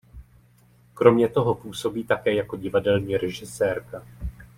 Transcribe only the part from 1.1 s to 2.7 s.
toho působí také jako